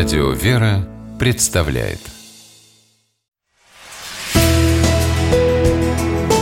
[0.00, 1.98] Радио «Вера» представляет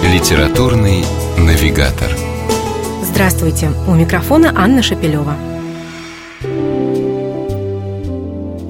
[0.05, 1.05] Литературный
[1.37, 2.09] навигатор
[3.03, 3.73] Здравствуйте!
[3.89, 5.35] У микрофона Анна Шапилева.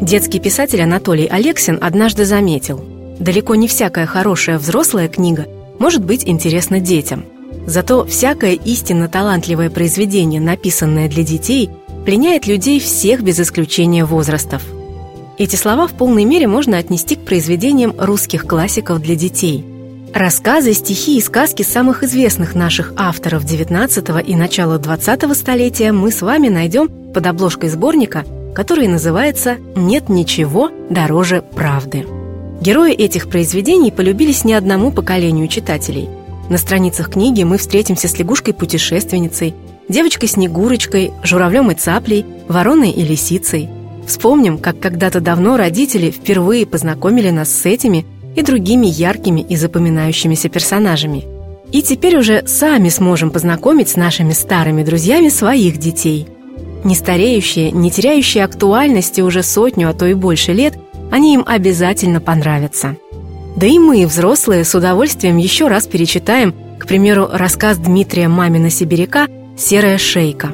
[0.00, 2.82] Детский писатель Анатолий Алексин однажды заметил
[3.20, 7.26] Далеко не всякая хорошая взрослая книга может быть интересна детям.
[7.66, 11.68] Зато всякое истинно талантливое произведение, написанное для детей,
[12.06, 14.62] пленяет людей всех без исключения возрастов.
[15.38, 19.64] Эти слова в полной мере можно отнести к произведениям русских классиков для детей.
[20.12, 26.22] Рассказы, стихи и сказки самых известных наших авторов XIX и начала XX столетия мы с
[26.22, 32.04] вами найдем под обложкой сборника, который называется «Нет ничего дороже правды».
[32.60, 36.08] Герои этих произведений полюбились не одному поколению читателей.
[36.48, 39.54] На страницах книги мы встретимся с лягушкой-путешественницей,
[39.88, 43.68] девочкой-снегурочкой, журавлем и цаплей, вороной и лисицей.
[44.08, 50.48] Вспомним, как когда-то давно родители впервые познакомили нас с этими и другими яркими и запоминающимися
[50.48, 51.24] персонажами.
[51.72, 56.26] И теперь уже сами сможем познакомить с нашими старыми друзьями своих детей.
[56.84, 60.78] Не стареющие, не теряющие актуальности уже сотню, а то и больше лет,
[61.10, 62.96] они им обязательно понравятся.
[63.56, 69.26] Да и мы, взрослые, с удовольствием еще раз перечитаем, к примеру, рассказ Дмитрия Мамина Сибиряка
[69.58, 70.52] «Серая шейка».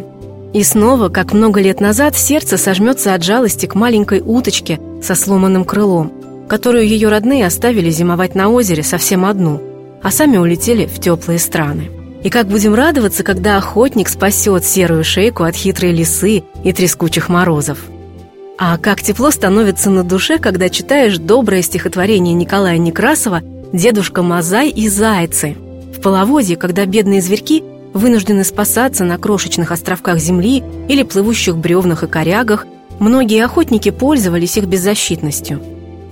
[0.55, 5.65] И снова, как много лет назад, сердце сожмется от жалости к маленькой уточке со сломанным
[5.65, 6.13] крылом,
[6.49, 9.61] которую ее родные оставили зимовать на озере совсем одну,
[10.01, 11.91] а сами улетели в теплые страны.
[12.23, 17.81] И как будем радоваться, когда охотник спасет серую шейку от хитрой лисы и трескучих морозов.
[18.57, 24.89] А как тепло становится на душе, когда читаешь доброе стихотворение Николая Некрасова «Дедушка Мазай и
[24.89, 25.57] зайцы».
[25.93, 27.65] В половодье, когда бедные зверьки
[27.95, 32.67] вынуждены спасаться на крошечных островках земли или плывущих бревнах и корягах,
[32.99, 35.63] многие охотники пользовались их беззащитностью.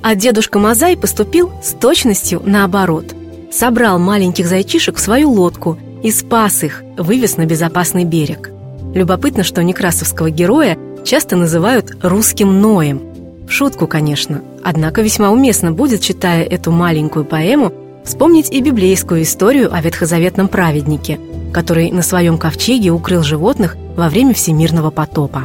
[0.03, 3.15] А дедушка Мазай поступил с точностью наоборот.
[3.53, 8.51] Собрал маленьких зайчишек в свою лодку и спас их, вывез на безопасный берег.
[8.95, 13.03] Любопытно, что некрасовского героя часто называют «русским Ноем».
[13.47, 17.73] В шутку, конечно, однако весьма уместно будет, читая эту маленькую поэму,
[18.05, 21.19] вспомнить и библейскую историю о ветхозаветном праведнике–
[21.53, 25.45] который на своем ковчеге укрыл животных во время всемирного потопа.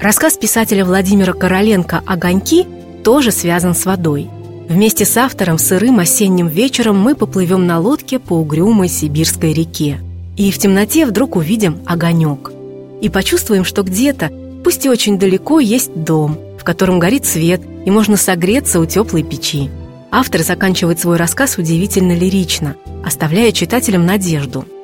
[0.00, 2.66] Рассказ писателя Владимира Короленко «Огоньки»
[3.02, 4.30] тоже связан с водой.
[4.68, 9.98] Вместе с автором сырым осенним вечером мы поплывем на лодке по угрюмой сибирской реке.
[10.36, 12.52] И в темноте вдруг увидим огонек.
[13.00, 14.30] И почувствуем, что где-то,
[14.62, 19.22] пусть и очень далеко, есть дом, в котором горит свет, и можно согреться у теплой
[19.22, 19.70] печи.
[20.10, 24.64] Автор заканчивает свой рассказ удивительно лирично, оставляя читателям надежду–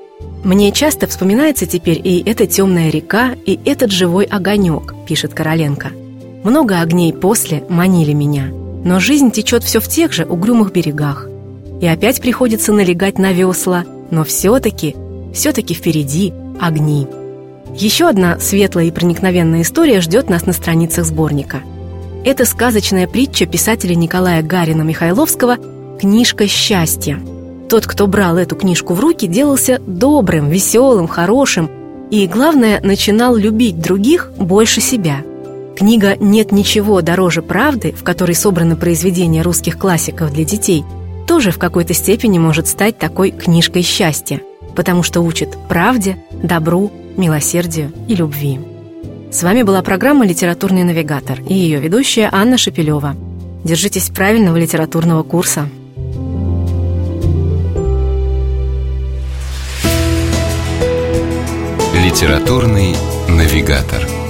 [0.44, 5.90] «Мне часто вспоминается теперь и эта темная река, и этот живой огонек»,– пишет Короленко.
[6.44, 8.52] «Много огней после манили меня,
[8.84, 11.28] но жизнь течет все в тех же угрюмых берегах.
[11.80, 14.94] И опять приходится налегать на весла, но все-таки,
[15.34, 17.08] все-таки впереди огни».
[17.74, 21.60] Еще одна светлая и проникновенная история ждет нас на страницах сборника.
[22.24, 25.58] Это сказочная притча писателя Николая Гарина Михайловского
[26.00, 27.20] «Книжка счастья»,
[27.68, 31.70] тот, кто брал эту книжку в руки, делался добрым, веселым, хорошим
[32.10, 35.22] и, главное, начинал любить других больше себя.
[35.76, 40.84] Книга «Нет ничего дороже правды», в которой собраны произведения русских классиков для детей,
[41.26, 44.40] тоже в какой-то степени может стать такой книжкой счастья,
[44.74, 48.60] потому что учит правде, добру, милосердию и любви.
[49.30, 53.16] С вами была программа «Литературный навигатор» и ее ведущая Анна Шапилева.
[53.64, 55.68] Держитесь правильного литературного курса.
[62.06, 62.94] Литературный
[63.26, 64.25] навигатор.